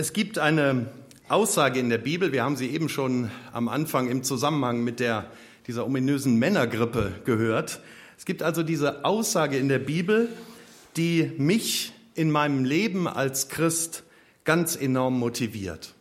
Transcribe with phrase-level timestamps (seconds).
[0.00, 0.86] Es gibt eine
[1.28, 5.30] Aussage in der Bibel, wir haben sie eben schon am Anfang im Zusammenhang mit der,
[5.66, 7.82] dieser ominösen Männergrippe gehört.
[8.16, 10.30] Es gibt also diese Aussage in der Bibel,
[10.96, 14.04] die mich in meinem Leben als Christ
[14.44, 15.92] ganz enorm motiviert.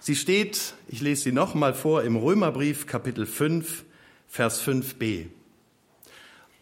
[0.00, 3.84] Sie steht, ich lese sie nochmal vor, im Römerbrief Kapitel 5,
[4.28, 5.26] Vers 5b.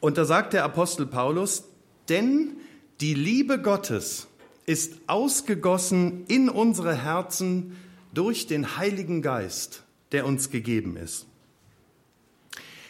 [0.00, 1.68] Und da sagt der Apostel Paulus,
[2.08, 2.56] denn
[3.00, 4.26] die Liebe Gottes
[4.66, 7.76] ist ausgegossen in unsere Herzen
[8.12, 11.26] durch den Heiligen Geist, der uns gegeben ist.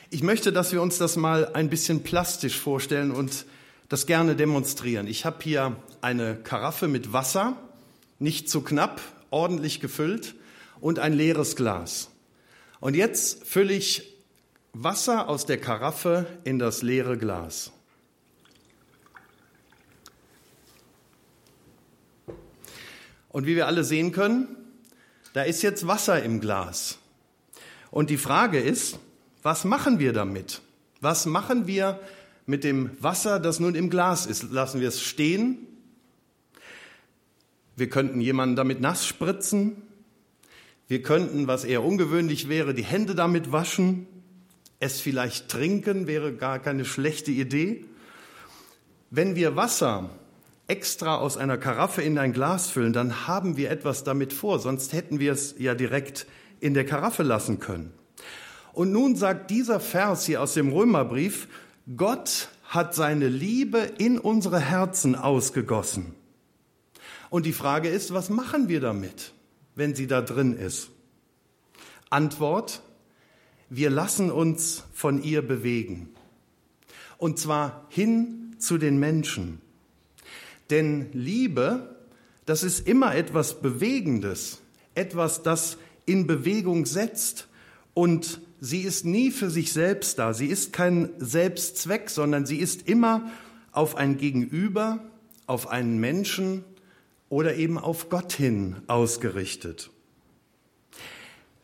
[0.09, 3.45] Ich möchte, dass wir uns das mal ein bisschen plastisch vorstellen und
[3.89, 5.07] das gerne demonstrieren.
[5.07, 7.57] Ich habe hier eine Karaffe mit Wasser,
[8.19, 10.35] nicht zu knapp, ordentlich gefüllt
[10.81, 12.09] und ein leeres Glas.
[12.81, 14.15] Und jetzt fülle ich
[14.73, 17.73] Wasser aus der Karaffe in das leere Glas.
[23.37, 24.49] Und wie wir alle sehen können,
[25.35, 26.97] da ist jetzt Wasser im Glas.
[27.91, 28.99] Und die Frage ist,
[29.43, 30.63] was machen wir damit?
[31.03, 32.01] Was machen wir
[32.47, 34.45] mit dem Wasser, das nun im Glas ist?
[34.53, 35.59] Lassen wir es stehen?
[37.77, 39.83] Wir könnten jemanden damit nass spritzen.
[40.89, 44.07] Wir könnten, was eher ungewöhnlich wäre, die Hände damit waschen.
[44.81, 47.85] Es vielleicht trinken wäre gar keine schlechte Idee.
[49.11, 50.09] Wenn wir Wasser
[50.67, 54.93] extra aus einer Karaffe in ein Glas füllen, dann haben wir etwas damit vor, sonst
[54.93, 56.27] hätten wir es ja direkt
[56.61, 57.93] in der Karaffe lassen können.
[58.73, 61.49] Und nun sagt dieser Vers hier aus dem Römerbrief,
[61.97, 66.15] Gott hat seine Liebe in unsere Herzen ausgegossen.
[67.31, 69.33] Und die Frage ist, was machen wir damit,
[69.75, 70.91] wenn sie da drin ist?
[72.11, 72.83] Antwort,
[73.69, 76.11] wir lassen uns von ihr bewegen.
[77.19, 79.61] Und zwar hin zu den Menschen.
[80.71, 81.97] Denn Liebe,
[82.45, 84.61] das ist immer etwas Bewegendes,
[84.95, 87.49] etwas, das in Bewegung setzt
[87.95, 90.33] und sie ist nie für sich selbst da.
[90.33, 93.31] Sie ist kein Selbstzweck, sondern sie ist immer
[93.73, 95.01] auf ein Gegenüber,
[95.47, 96.65] auf einen Menschen
[97.29, 99.91] oder eben auf Gott hin ausgerichtet.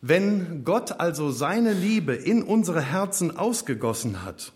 [0.01, 4.51] Wenn Gott also seine Liebe in unsere Herzen ausgegossen hat,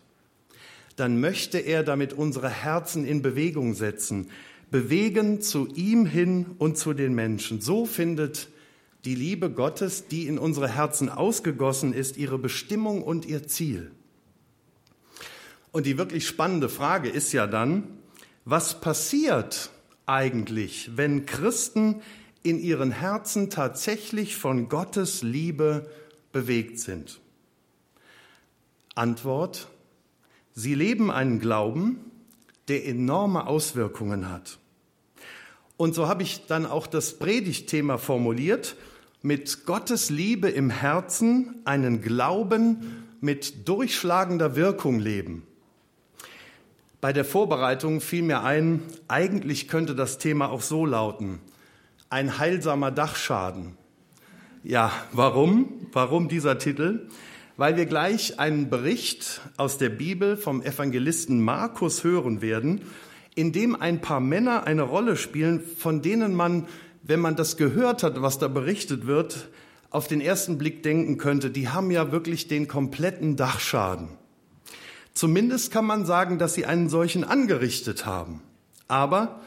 [0.98, 4.30] dann möchte er damit unsere Herzen in Bewegung setzen,
[4.70, 7.62] bewegen zu ihm hin und zu den Menschen.
[7.62, 8.50] So findet
[9.06, 13.92] die Liebe Gottes, die in unsere Herzen ausgegossen ist, ihre Bestimmung und ihr Ziel.
[15.72, 17.84] Und die wirklich spannende Frage ist ja dann,
[18.44, 19.70] was passiert
[20.08, 22.02] eigentlich, wenn Christen
[22.42, 25.92] in ihren Herzen tatsächlich von Gottes Liebe
[26.32, 27.20] bewegt sind?
[28.96, 29.68] Antwort,
[30.60, 32.00] Sie leben einen Glauben,
[32.68, 34.58] der enorme Auswirkungen hat.
[35.78, 38.76] Und so habe ich dann auch das Predigtthema formuliert,
[39.22, 45.46] mit Gottes Liebe im Herzen einen Glauben mit durchschlagender Wirkung leben.
[47.02, 51.38] Bei der Vorbereitung fiel mir ein, eigentlich könnte das Thema auch so lauten,
[52.10, 53.78] ein heilsamer Dachschaden.
[54.64, 55.86] Ja, warum?
[55.94, 57.10] Warum dieser Titel?
[57.58, 62.82] Weil wir gleich einen Bericht aus der Bibel vom Evangelisten Markus hören werden,
[63.36, 66.68] in dem ein paar Männer eine Rolle spielen, von denen man,
[67.02, 69.50] wenn man das gehört hat, was da berichtet wird,
[69.90, 74.10] auf den ersten Blick denken könnte, die haben ja wirklich den kompletten Dachschaden.
[75.14, 78.42] Zumindest kann man sagen, dass sie einen solchen angerichtet haben.
[78.88, 79.40] Aber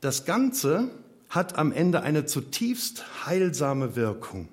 [0.00, 0.90] das Ganze
[1.28, 4.48] hat am Ende eine zutiefst heilsame Wirkung.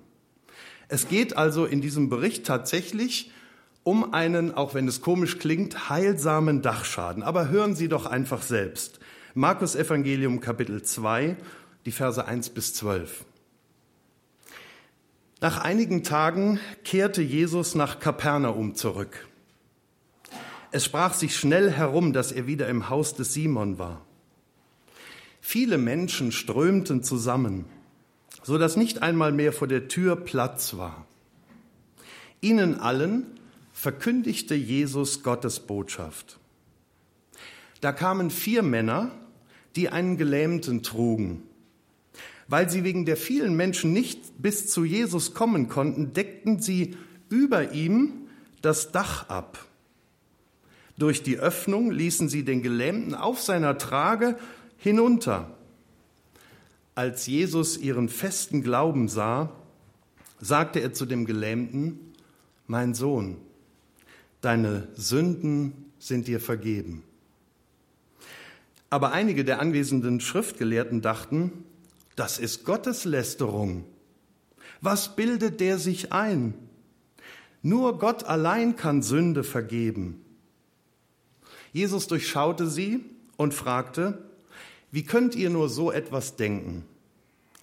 [0.87, 3.31] Es geht also in diesem Bericht tatsächlich
[3.83, 7.21] um einen, auch wenn es komisch klingt, heilsamen Dachschaden.
[7.23, 8.99] Aber hören Sie doch einfach selbst.
[9.33, 11.35] Markus Evangelium Kapitel 2,
[11.85, 13.25] die Verse 1 bis 12.
[15.41, 19.27] Nach einigen Tagen kehrte Jesus nach Kapernaum zurück.
[20.71, 24.01] Es sprach sich schnell herum, dass er wieder im Haus des Simon war.
[25.41, 27.65] Viele Menschen strömten zusammen
[28.43, 31.07] so dass nicht einmal mehr vor der Tür Platz war.
[32.41, 33.25] Ihnen allen
[33.71, 36.39] verkündigte Jesus Gottes Botschaft.
[37.81, 39.11] Da kamen vier Männer,
[39.75, 41.43] die einen Gelähmten trugen.
[42.47, 46.97] Weil sie wegen der vielen Menschen nicht bis zu Jesus kommen konnten, deckten sie
[47.29, 48.27] über ihm
[48.61, 49.65] das Dach ab.
[50.97, 54.37] Durch die Öffnung ließen sie den Gelähmten auf seiner Trage
[54.77, 55.49] hinunter.
[56.95, 59.51] Als Jesus ihren festen Glauben sah,
[60.39, 61.99] sagte er zu dem Gelähmten,
[62.67, 63.37] mein Sohn,
[64.41, 67.03] deine Sünden sind dir vergeben.
[68.89, 71.65] Aber einige der anwesenden Schriftgelehrten dachten,
[72.15, 73.85] Das ist Gotteslästerung.
[74.81, 76.53] Was bildet der sich ein?
[77.63, 80.23] Nur Gott allein kann Sünde vergeben.
[81.71, 83.03] Jesus durchschaute sie
[83.35, 84.23] und fragte,
[84.93, 86.85] wie könnt ihr nur so etwas denken?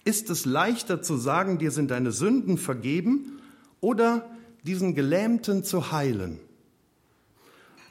[0.03, 3.39] Ist es leichter zu sagen, dir sind deine Sünden vergeben
[3.79, 4.29] oder
[4.63, 6.39] diesen Gelähmten zu heilen?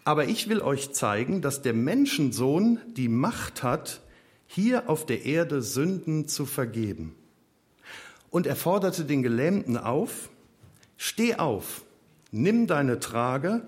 [0.05, 4.03] Aber ich will euch zeigen, dass der Menschensohn die Macht hat,
[4.47, 7.15] hier auf der Erde Sünden zu vergeben.
[8.29, 10.29] Und er forderte den Gelähmten auf,
[10.99, 11.87] steh auf,
[12.31, 13.63] nimm deine Trage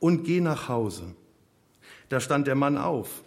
[0.00, 1.02] und geh nach Hause.
[2.08, 3.22] Da stand der Mann auf,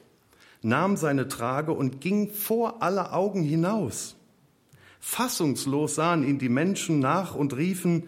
[0.61, 4.15] nahm seine Trage und ging vor aller Augen hinaus.
[4.99, 8.03] Fassungslos sahen ihn die Menschen nach und riefen,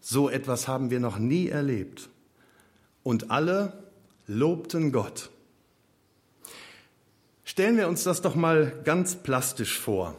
[0.00, 2.08] so etwas haben wir noch nie erlebt.
[3.04, 3.84] Und alle
[4.26, 5.30] lobten Gott.
[7.44, 10.16] Stellen wir uns das doch mal ganz plastisch vor.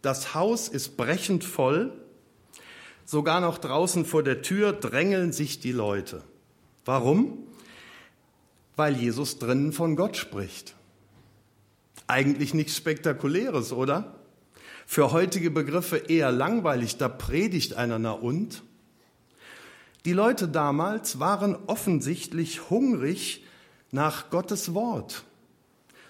[0.00, 1.92] Das Haus ist brechend voll,
[3.04, 6.22] sogar noch draußen vor der Tür drängeln sich die Leute.
[6.84, 7.38] Warum?
[8.74, 10.74] Weil Jesus drinnen von Gott spricht.
[12.06, 14.14] Eigentlich nichts Spektakuläres, oder?
[14.86, 18.62] Für heutige Begriffe eher langweilig, da predigt einer na und.
[20.04, 23.44] Die Leute damals waren offensichtlich hungrig
[23.92, 25.24] nach Gottes Wort.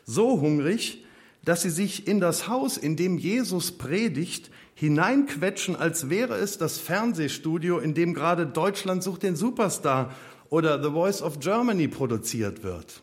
[0.04, 1.04] So hungrig,
[1.44, 6.78] dass sie sich in das Haus, in dem Jesus predigt, hineinquetschen, als wäre es das
[6.78, 10.14] Fernsehstudio, in dem gerade Deutschland sucht den Superstar
[10.48, 13.02] oder The Voice of Germany produziert wird.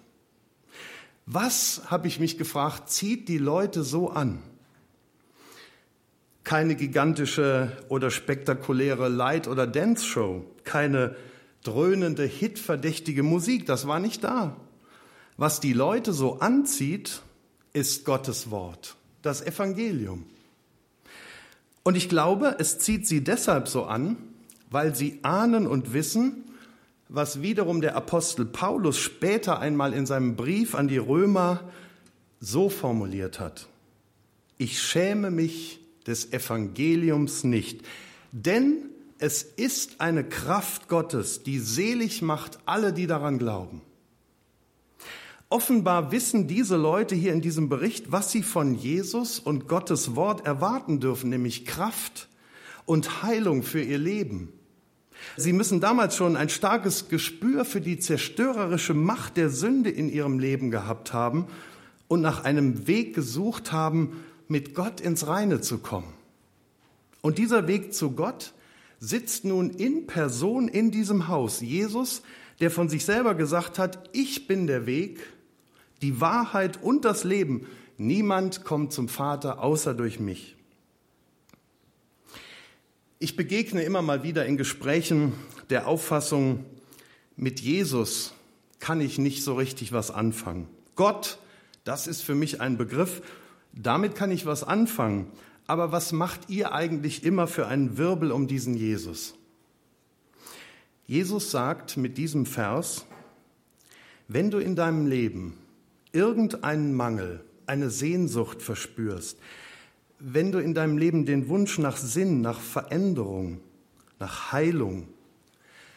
[1.32, 4.42] Was, habe ich mich gefragt, zieht die Leute so an?
[6.50, 11.16] keine gigantische oder spektakuläre Light- oder Dance-Show, keine
[11.64, 14.58] dröhnende, hitverdächtige Musik, das war nicht da.
[15.38, 17.22] Was die Leute so anzieht,
[17.74, 20.26] ist Gottes Wort, das Evangelium.
[21.84, 24.18] Und ich glaube, es zieht sie deshalb so an,
[24.72, 26.46] weil sie ahnen und wissen,
[27.10, 31.70] was wiederum der Apostel Paulus später einmal in seinem Brief an die Römer
[32.40, 33.68] so formuliert hat.
[34.58, 37.82] Ich schäme mich des Evangeliums nicht.
[38.32, 43.82] Denn es ist eine Kraft Gottes, die selig macht alle, die daran glauben.
[45.50, 50.46] Offenbar wissen diese Leute hier in diesem Bericht, was sie von Jesus und Gottes Wort
[50.46, 52.28] erwarten dürfen, nämlich Kraft
[52.86, 54.54] und Heilung für ihr Leben.
[55.38, 60.40] Sie müssen damals schon ein starkes Gespür für die zerstörerische Macht der Sünde in ihrem
[60.40, 61.48] Leben gehabt haben
[62.08, 66.14] und nach einem Weg gesucht haben, mit Gott ins Reine zu kommen.
[67.22, 68.54] Und dieser Weg zu Gott
[69.00, 71.62] sitzt nun in Person in diesem Haus.
[71.62, 72.22] Jesus,
[72.60, 75.20] der von sich selber gesagt hat, ich bin der Weg,
[76.02, 77.68] die Wahrheit und das Leben.
[77.98, 80.56] Niemand kommt zum Vater außer durch mich.
[83.22, 85.34] Ich begegne immer mal wieder in Gesprächen
[85.70, 86.64] der Auffassung,
[87.36, 88.34] mit Jesus
[88.80, 90.70] kann ich nicht so richtig was anfangen.
[90.96, 91.38] Gott,
[91.84, 93.22] das ist für mich ein Begriff,
[93.74, 95.28] damit kann ich was anfangen.
[95.68, 99.36] Aber was macht ihr eigentlich immer für einen Wirbel um diesen Jesus?
[101.06, 103.06] Jesus sagt mit diesem Vers,
[104.30, 105.58] wenn du in deinem Leben
[106.14, 109.38] irgendeinen Mangel, eine Sehnsucht verspürst,
[110.20, 113.60] wenn du in deinem Leben den Wunsch nach Sinn, nach Veränderung,
[114.20, 115.08] nach Heilung,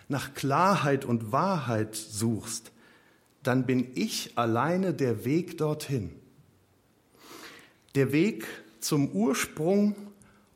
[0.08, 2.72] nach Klarheit und Wahrheit suchst,
[3.42, 6.10] dann bin ich alleine der Weg dorthin
[7.94, 8.46] der Weg
[8.80, 9.94] zum Ursprung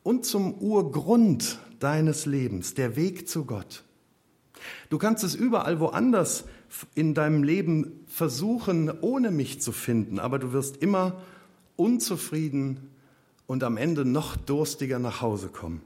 [0.02, 3.84] und zum Urgrund deines Lebens, der Weg zu Gott.
[4.88, 6.44] Du kannst es überall woanders
[6.94, 11.20] in deinem Leben versuchen, ohne mich zu finden, aber du wirst immer
[11.76, 12.90] unzufrieden
[13.46, 15.82] und am Ende noch durstiger nach Hause kommen.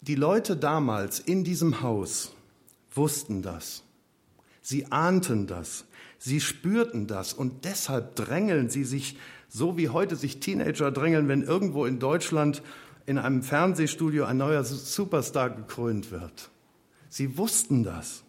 [0.00, 2.32] Die Leute damals in diesem Haus
[2.94, 3.82] wussten das.
[4.60, 5.84] Sie ahnten das.
[6.18, 9.16] Sie spürten das und deshalb drängeln sie sich,
[9.48, 12.62] so wie heute sich Teenager drängeln, wenn irgendwo in Deutschland
[13.06, 16.50] in einem Fernsehstudio ein neuer Superstar gekrönt wird.
[17.08, 18.24] Sie wussten das.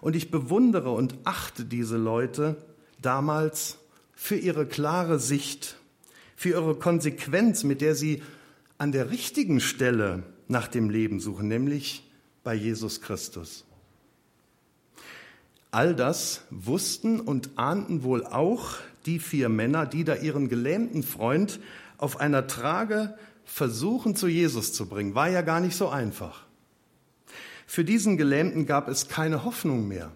[0.00, 2.56] Und ich bewundere und achte diese Leute
[3.00, 3.78] damals
[4.16, 5.76] für ihre klare Sicht,
[6.34, 8.22] für ihre Konsequenz, mit der sie
[8.78, 12.02] an der richtigen Stelle nach dem Leben suchen, nämlich
[12.42, 13.64] bei Jesus Christus.
[15.70, 21.60] All das wussten und ahnten wohl auch die vier Männer, die da ihren gelähmten Freund
[21.98, 25.14] auf einer Trage versuchen zu Jesus zu bringen.
[25.14, 26.46] War ja gar nicht so einfach.
[27.66, 30.12] Für diesen Gelähmten gab es keine Hoffnung mehr.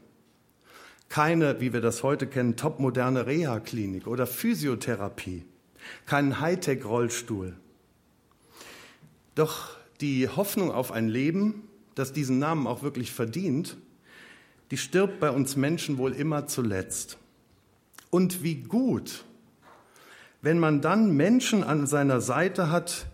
[1.11, 5.45] Keine, wie wir das heute kennen, topmoderne Reha-Klinik oder Physiotherapie.
[6.07, 7.57] keinen Hightech-Rollstuhl.
[9.35, 13.77] Doch die Hoffnung auf ein Leben, das diesen Namen auch wirklich verdient,
[14.71, 17.19] die stirbt bei uns Menschen wohl immer zuletzt.
[18.11, 19.25] Und wie gut,
[20.43, 23.07] wenn man dann Menschen an seiner Seite hat,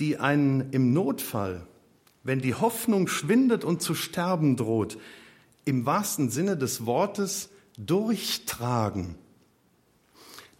[0.00, 1.66] die einen im Notfall,
[2.24, 4.96] wenn die Hoffnung schwindet und zu sterben droht,
[5.64, 9.16] im wahrsten Sinne des Wortes durchtragen.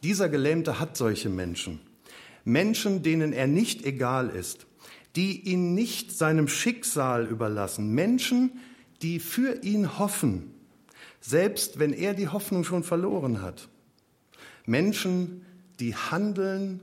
[0.03, 1.81] Dieser Gelähmte hat solche Menschen.
[2.45, 4.67] Menschen, denen er nicht egal ist,
[5.15, 7.93] die ihn nicht seinem Schicksal überlassen.
[7.93, 8.61] Menschen,
[9.03, 10.55] die für ihn hoffen,
[11.21, 13.69] selbst wenn er die Hoffnung schon verloren hat.
[14.65, 15.45] Menschen,
[15.81, 16.81] die handeln,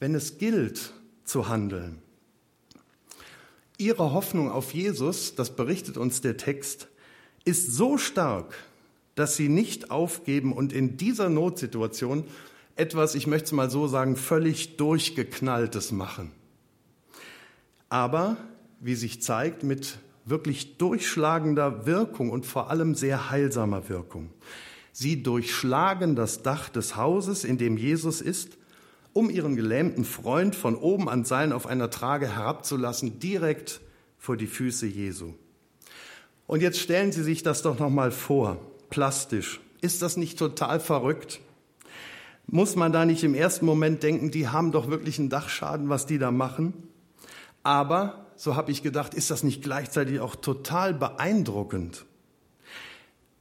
[0.00, 0.92] wenn es gilt
[1.24, 2.00] zu handeln.
[3.76, 6.88] Ihre Hoffnung auf Jesus, das berichtet uns der Text,
[7.44, 8.54] ist so stark,
[9.14, 12.24] dass sie nicht aufgeben und in dieser Notsituation
[12.76, 16.30] etwas, ich möchte es mal so sagen, völlig durchgeknalltes machen.
[17.88, 18.36] Aber,
[18.80, 24.30] wie sich zeigt, mit wirklich durchschlagender Wirkung und vor allem sehr heilsamer Wirkung.
[24.92, 28.58] Sie durchschlagen das Dach des Hauses, in dem Jesus ist,
[29.12, 33.80] um ihren gelähmten Freund von oben an Seilen auf einer Trage herabzulassen, direkt
[34.18, 35.34] vor die Füße Jesu.
[36.48, 39.60] Und jetzt stellen Sie sich das doch noch mal vor, plastisch.
[39.82, 41.40] Ist das nicht total verrückt?
[42.46, 46.06] Muss man da nicht im ersten Moment denken, die haben doch wirklich einen Dachschaden, was
[46.06, 46.72] die da machen?
[47.62, 52.06] Aber, so habe ich gedacht, ist das nicht gleichzeitig auch total beeindruckend?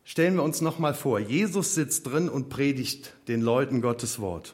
[0.04, 4.54] Stellen wir uns noch mal vor, Jesus sitzt drin und predigt den Leuten Gottes Wort.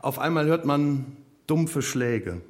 [0.00, 1.16] Auf einmal hört man
[1.46, 2.40] dumpfe Schläge.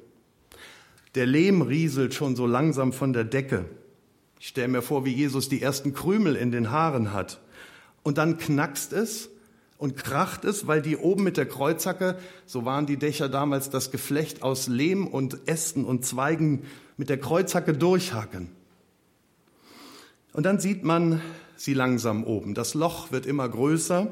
[1.13, 3.65] Der Lehm rieselt schon so langsam von der Decke.
[4.39, 7.39] Ich stelle mir vor, wie Jesus die ersten Krümel in den Haaren hat.
[8.03, 9.29] Und dann knackst es
[9.77, 13.91] und kracht es, weil die oben mit der Kreuzhacke, so waren die Dächer damals das
[13.91, 16.63] Geflecht aus Lehm und Ästen und Zweigen
[16.97, 18.49] mit der Kreuzhacke durchhacken.
[20.33, 21.21] Und dann sieht man
[21.55, 22.53] sie langsam oben.
[22.53, 24.11] Das Loch wird immer größer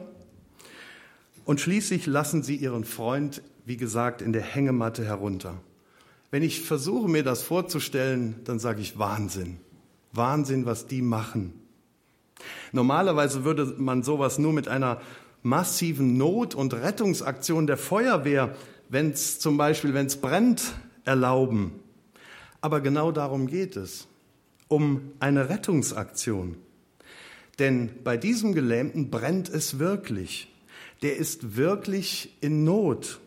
[1.46, 5.62] und schließlich lassen sie ihren Freund, wie gesagt, in der Hängematte herunter.
[6.32, 9.58] Wenn ich versuche, mir das vorzustellen, dann sage ich Wahnsinn.
[10.15, 11.53] Wahnsinn, was die machen.
[12.72, 15.01] Normalerweise würde man sowas nur mit einer
[15.43, 18.55] massiven Not- und Rettungsaktion der Feuerwehr,
[18.89, 20.74] wenn es zum Beispiel, wenn es brennt,
[21.05, 21.72] erlauben.
[22.62, 24.07] Aber genau darum geht es,
[24.67, 26.57] um eine Rettungsaktion.
[27.60, 30.51] Denn bei diesem Gelähmten brennt es wirklich.
[31.01, 33.19] Der ist wirklich in Not.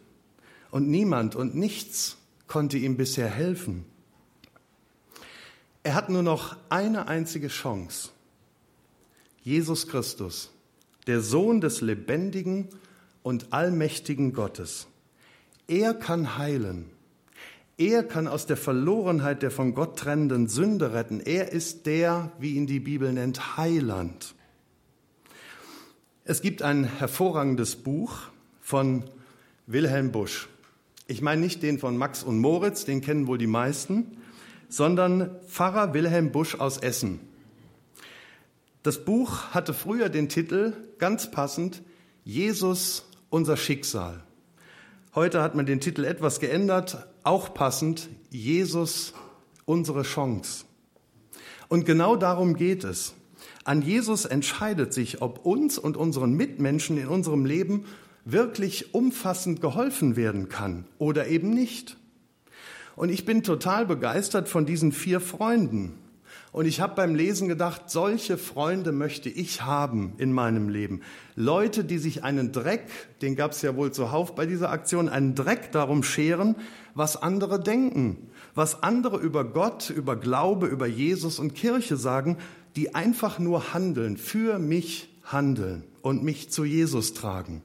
[0.70, 3.84] Und niemand und nichts konnte ihm bisher helfen.
[5.82, 8.10] Er hat nur noch eine einzige Chance.
[9.42, 10.50] Jesus Christus,
[11.06, 12.68] der Sohn des lebendigen
[13.22, 14.86] und allmächtigen Gottes.
[15.66, 16.90] Er kann heilen.
[17.76, 21.20] Er kann aus der Verlorenheit der von Gott trennenden Sünde retten.
[21.20, 24.34] Er ist der, wie ihn die Bibel nennt, Heiland.
[26.24, 28.18] Es gibt ein hervorragendes Buch
[28.60, 29.04] von
[29.66, 30.48] Wilhelm Busch.
[31.06, 34.18] Ich meine nicht den von Max und Moritz, den kennen wohl die meisten,
[34.68, 37.20] sondern Pfarrer Wilhelm Busch aus Essen.
[38.82, 41.82] Das Buch hatte früher den Titel, ganz passend,
[42.24, 44.22] Jesus, unser Schicksal.
[45.14, 49.14] Heute hat man den Titel etwas geändert, auch passend, Jesus,
[49.64, 50.64] unsere Chance.
[51.68, 53.14] Und genau darum geht es.
[53.64, 57.84] An Jesus entscheidet sich, ob uns und unseren Mitmenschen in unserem Leben
[58.24, 61.96] wirklich umfassend geholfen werden kann oder eben nicht.
[62.98, 65.94] Und ich bin total begeistert von diesen vier Freunden.
[66.50, 71.02] Und ich habe beim Lesen gedacht, solche Freunde möchte ich haben in meinem Leben.
[71.36, 72.88] Leute, die sich einen Dreck,
[73.22, 76.56] den gab es ja wohl zuhauf bei dieser Aktion, einen Dreck darum scheren,
[76.92, 82.36] was andere denken, was andere über Gott, über Glaube, über Jesus und Kirche sagen,
[82.74, 87.62] die einfach nur handeln, für mich handeln und mich zu Jesus tragen.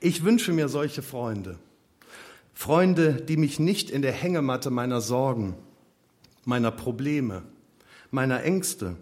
[0.00, 1.58] Ich wünsche mir solche Freunde.
[2.58, 5.56] Freunde, die mich nicht in der Hängematte meiner Sorgen,
[6.46, 7.42] meiner Probleme,
[8.10, 8.96] meiner Ängste,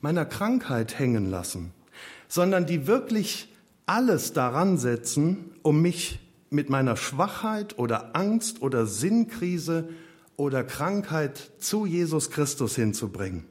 [0.00, 1.74] meiner Krankheit hängen lassen,
[2.28, 3.52] sondern die wirklich
[3.84, 9.90] alles daran setzen, um mich mit meiner Schwachheit oder Angst oder Sinnkrise
[10.36, 13.44] oder Krankheit zu Jesus Christus hinzubringen.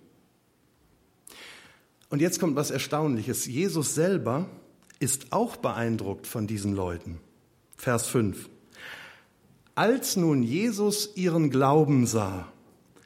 [2.10, 3.46] Und jetzt kommt was Erstaunliches.
[3.46, 4.50] Jesus selber
[4.98, 7.20] ist auch beeindruckt von diesen Leuten.
[7.78, 8.50] Vers 5.
[9.76, 12.52] Als nun Jesus ihren Glauben sah,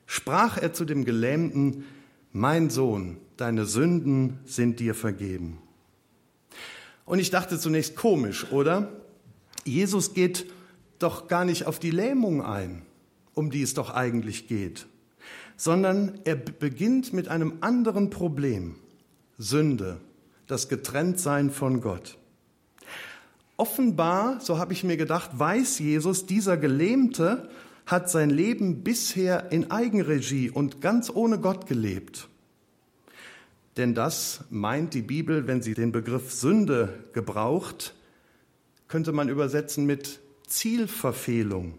[0.06, 1.86] sprach er zu dem Gelähmten,
[2.32, 5.60] mein Sohn, deine Sünden sind dir vergeben.
[7.06, 8.92] Und ich dachte zunächst komisch, oder?
[9.64, 10.48] Jesus geht
[11.00, 12.82] doch gar nicht auf die Lähmung ein,
[13.34, 14.88] um die es doch eigentlich geht,
[15.58, 18.76] sondern er beginnt mit einem anderen Problem,
[19.38, 20.00] Sünde,
[20.48, 22.18] das Getrenntsein von Gott.
[23.58, 27.50] Offenbar, so habe ich mir gedacht, weiß Jesus, dieser Gelähmte
[27.86, 32.28] hat sein Leben bisher in Eigenregie und ganz ohne Gott gelebt.
[33.78, 37.94] Denn das meint die Bibel, wenn sie den Begriff Sünde gebraucht,
[38.88, 41.78] könnte man übersetzen mit Zielverfehlung.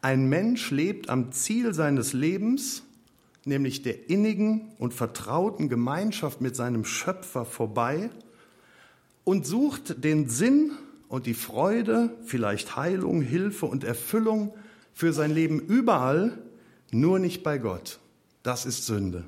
[0.00, 2.82] Ein Mensch lebt am Ziel seines Lebens,
[3.44, 8.10] nämlich der innigen und vertrauten Gemeinschaft mit seinem Schöpfer vorbei
[9.24, 10.72] und sucht den Sinn
[11.08, 14.54] und die Freude, vielleicht Heilung, Hilfe und Erfüllung
[14.92, 16.38] für sein Leben überall,
[16.90, 17.98] nur nicht bei Gott.
[18.42, 19.24] Das ist Sünde.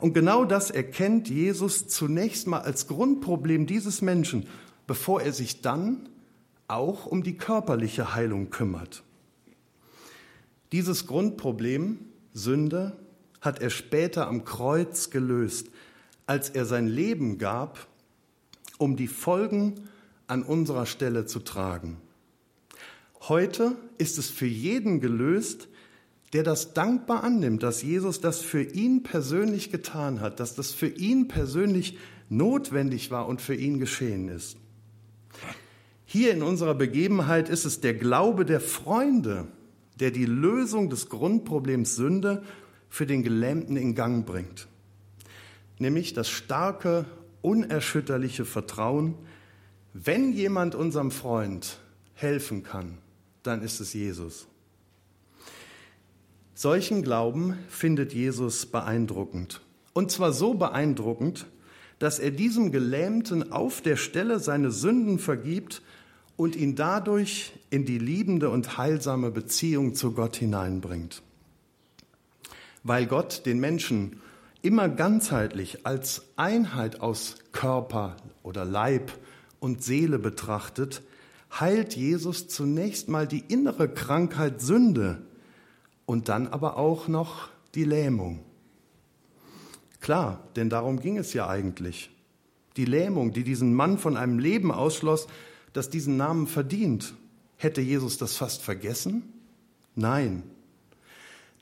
[0.00, 4.46] Und genau das erkennt Jesus zunächst mal als Grundproblem dieses Menschen,
[4.86, 6.08] bevor er sich dann
[6.68, 9.02] auch um die körperliche Heilung kümmert.
[10.72, 11.98] Dieses Grundproblem,
[12.34, 12.96] Sünde,
[13.40, 15.70] hat er später am Kreuz gelöst,
[16.26, 17.86] als er sein Leben gab,
[18.76, 19.87] um die Folgen
[20.28, 21.96] an unserer Stelle zu tragen.
[23.22, 25.68] Heute ist es für jeden gelöst,
[26.32, 30.88] der das dankbar annimmt, dass Jesus das für ihn persönlich getan hat, dass das für
[30.88, 34.56] ihn persönlich notwendig war und für ihn geschehen ist.
[36.04, 39.48] Hier in unserer Begebenheit ist es der Glaube der Freunde,
[40.00, 42.42] der die Lösung des Grundproblems Sünde
[42.88, 44.68] für den Gelähmten in Gang bringt.
[45.78, 47.04] Nämlich das starke,
[47.42, 49.14] unerschütterliche Vertrauen,
[50.04, 51.78] wenn jemand unserem Freund
[52.14, 52.98] helfen kann,
[53.42, 54.46] dann ist es Jesus.
[56.54, 59.60] Solchen Glauben findet Jesus beeindruckend.
[59.94, 61.46] Und zwar so beeindruckend,
[61.98, 65.82] dass er diesem Gelähmten auf der Stelle seine Sünden vergibt
[66.36, 71.22] und ihn dadurch in die liebende und heilsame Beziehung zu Gott hineinbringt.
[72.84, 74.20] Weil Gott den Menschen
[74.62, 79.10] immer ganzheitlich als Einheit aus Körper oder Leib
[79.60, 81.02] und Seele betrachtet,
[81.50, 85.22] heilt Jesus zunächst mal die innere Krankheit Sünde
[86.06, 88.40] und dann aber auch noch die Lähmung.
[90.00, 92.10] Klar, denn darum ging es ja eigentlich.
[92.76, 95.26] Die Lähmung, die diesen Mann von einem Leben ausschloss,
[95.72, 97.14] das diesen Namen verdient.
[97.56, 99.24] Hätte Jesus das fast vergessen?
[99.94, 100.44] Nein.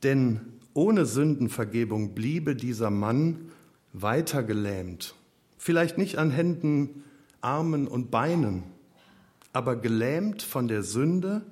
[0.02, 0.40] Denn
[0.74, 3.50] ohne Sündenvergebung bliebe dieser Mann
[3.94, 5.14] weiter gelähmt.
[5.56, 7.02] Vielleicht nicht an Händen,
[7.46, 8.64] Armen und Beinen,
[9.52, 11.42] aber gelähmt von der Sünde,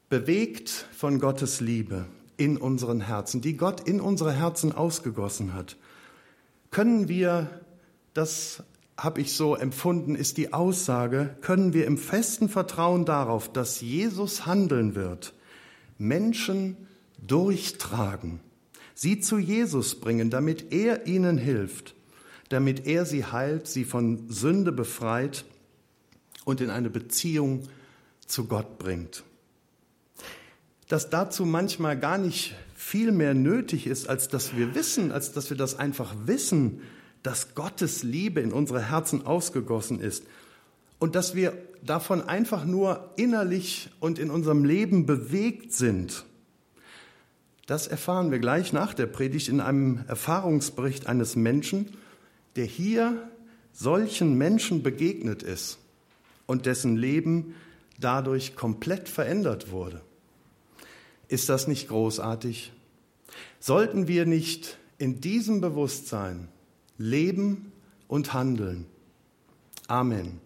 [0.08, 5.76] Bewegt von Gottes Liebe in unseren Herzen, die Gott in unsere Herzen ausgegossen hat,
[6.70, 7.48] können wir,
[8.14, 8.62] das
[8.96, 14.46] habe ich so empfunden, ist die Aussage, können wir im festen Vertrauen darauf, dass Jesus
[14.46, 15.34] handeln wird,
[15.98, 16.76] Menschen
[17.26, 18.40] durchtragen,
[18.94, 21.94] sie zu Jesus bringen, damit er ihnen hilft
[22.50, 25.44] damit er sie heilt, sie von Sünde befreit
[26.44, 27.62] und in eine Beziehung
[28.26, 29.24] zu Gott bringt.
[30.88, 35.48] Dass dazu manchmal gar nicht viel mehr nötig ist, als dass wir wissen, als dass
[35.50, 36.80] wir das einfach wissen,
[37.22, 40.24] dass Gottes Liebe in unsere Herzen ausgegossen ist
[40.98, 41.52] und dass wir
[41.84, 46.24] davon einfach nur innerlich und in unserem Leben bewegt sind.
[47.66, 51.96] Das erfahren wir gleich nach der Predigt in einem Erfahrungsbericht eines Menschen,
[52.56, 53.30] der hier
[53.72, 55.78] solchen Menschen begegnet ist
[56.46, 57.54] und dessen Leben
[57.98, 60.00] dadurch komplett verändert wurde.
[61.28, 62.72] Ist das nicht großartig?
[63.60, 66.48] Sollten wir nicht in diesem Bewusstsein
[66.98, 67.72] leben
[68.08, 68.86] und handeln?
[69.86, 70.40] Amen.